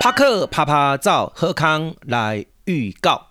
[0.00, 3.26] 拍克拍拍照，好康来预告。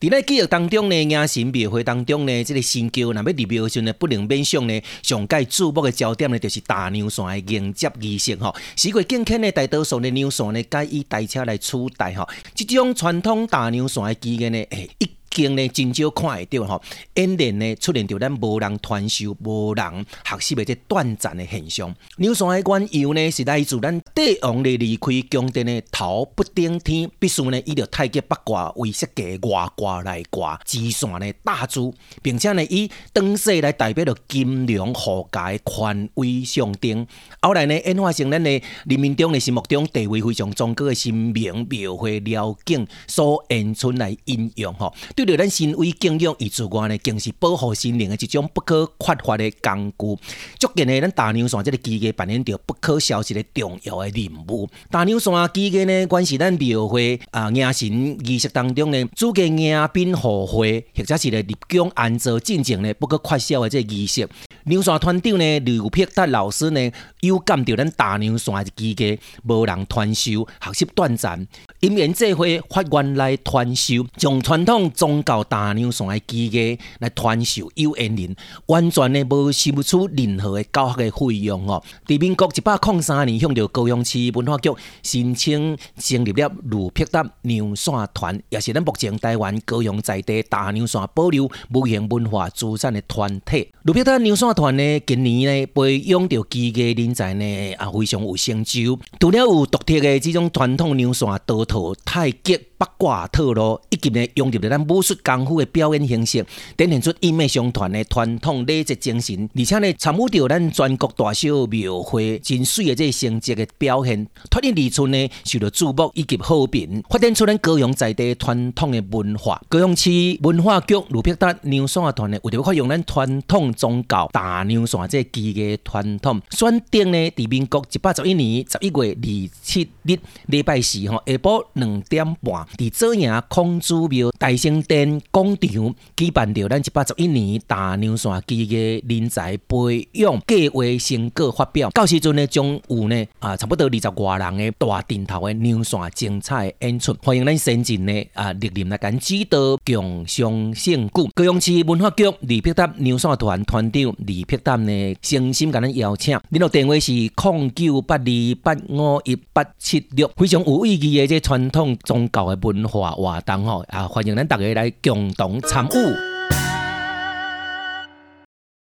[0.00, 8.54] 伫咧记忆当中呢，迎神庙会当中呢，这个新旧若要入庙的时候呢，不能免上呢，上届注目的焦点呢，就是大娘线的迎接仪式吼。
[8.74, 12.26] 时过境迁的大多数的娘线呢，改以台车来取代吼。
[12.54, 15.17] 即种传统大娘线的基因呢，诶一。
[15.30, 16.82] 经呢真少看会到吼，
[17.14, 21.94] 演练呢出现着咱无人传授、无人学习的这短暂的现象。
[22.16, 37.06] 娘线的缘由呢，是来自咱帝王咧离开宫殿的头不顶天，必须呢以着太极八卦为设计外挂来挂，支线呢大珠，并且呢以灯饰来代表着金龙护驾权威象征。
[37.40, 38.50] 后来呢演化成咱的
[38.86, 44.92] 人民中的心目中地位非常崇高的神明庙会鐃景所演出来应用吼。
[45.18, 50.22] 对着咱身为敬仰以之外呢，更是保护心灵的一种不可缺乏的工具。
[50.60, 54.68] 足见呢，咱大娘山这个机器扮演着不可消失的重要的任务。
[54.92, 64.28] 大娘山机器呢，关系咱庙会啊迎神仪式当中呢，主家迎宾贺会，或者是咧立功安坐进前呢，不可缺少的这个仪式。
[64.66, 66.92] 牛山团长呢，刘碧达老师呢，
[67.22, 71.44] 有感到咱大娘山的机器无人传授，学习短暂，
[71.80, 78.34] 因缘际会发愿来传授，从传统宗教大娘线的机器来传授有缘人，
[78.66, 81.80] 完全呢无收不出任何的教学的费用哦。
[82.04, 84.70] 伫民国一百零三年，向着高雄市文化局
[85.04, 93.68] 申请成立了卢碧达娘线团，也是咱目前台湾高雄在地大娘线保留无形文化资产的团体。
[93.82, 98.98] 卢碧达娘线团呢，今年呢培养着机器人才呢，啊非常有成就。
[99.20, 102.58] 除了有独特的这种传统娘线刀套太极。
[102.78, 119.60] 八卦套路，以及呢融入了咱武术功夫的表演形式，展现出一脉相传的传统礼节精神，而且呢参与到咱全国大小庙会真水的这个成绩的表现，脱离离村呢受到注目以及好评，发展出咱高雄在地传统的文化。
[119.68, 120.08] 高雄市
[120.42, 132.66] 文化局卢碧达娘线团呢，为了发扬咱传统宗教大牛山这个基业传统，选定呢伫民国一百十一年十一月二七日礼拜四吼下晡两点半。
[132.76, 151.30] 伫左营孔子庙大圣殿广场举办着咱一百十一年大娘线基嘅人才培养计划成果发表，到时阵呢将有呢啊差不多二十外人的大阵头的娘线精彩演出，欢迎咱先进呢啊莅临来跟指导共襄盛举。
[151.34, 158.24] 高雄市文化局李碧达娘线团团长李碧达呢诚心甲咱邀请，联络电话是零九八二
[158.62, 162.58] 八五一八七六，非常有意义的这传统宗教的。
[162.60, 166.37] 文化活动吼啊，欢迎咱大家来共同参与。